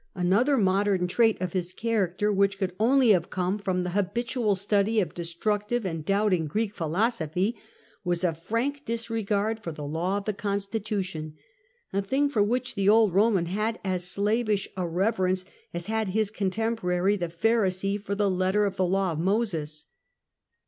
Another 0.15 0.57
modern 0.57 1.07
trait 1.07 1.37
in 1.39 1.47
his 1.51 1.75
character, 1.75 2.33
which 2.33 2.57
could 2.57 2.73
only 2.79 3.09
have 3.11 3.29
come 3.29 3.59
from 3.59 3.83
the 3.83 3.91
habitual 3.91 4.55
study 4.55 4.99
of 4.99 5.13
destftictive 5.13 5.85
and 5.85 6.03
doubting 6.03 6.47
Greek 6.47 6.73
philosophy, 6.73 7.55
was 8.03 8.23
a 8.23 8.33
frank 8.33 8.83
disregard 8.83 9.59
for 9.59 9.71
the 9.71 9.85
law 9.85 10.17
of 10.17 10.25
the 10.25 10.33
con 10.33 10.57
stitution— 10.57 11.33
a 11.93 12.01
thing 12.01 12.29
for 12.29 12.41
which 12.41 12.73
the 12.73 12.89
old 12.89 13.13
Roman 13.13 13.45
had 13.45 13.79
as 13.85 14.03
slavish 14.03 14.67
a 14.75 14.87
reverence 14.87 15.45
as 15.71 15.85
had 15.85 16.09
his 16.09 16.31
contemporary 16.31 17.15
the 17.15 17.27
Pharisee 17.29 18.01
for 18.01 18.15
the 18.15 18.27
letter 18.27 18.65
of 18.65 18.77
the 18.77 18.85
law 18.87 19.11
of 19.11 19.19
Moses. 19.19 19.85